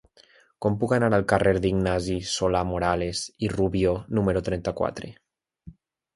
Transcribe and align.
Com 0.65 0.77
puc 0.83 0.93
anar 0.95 1.09
al 1.17 1.25
carrer 1.33 1.53
d'Ignasi 1.65 2.15
de 2.23 2.31
Solà-Morales 2.31 3.23
i 3.49 3.51
Rubió 3.53 3.95
número 4.21 4.45
trenta-quatre? 4.51 5.15